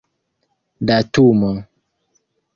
datumo 0.87 1.51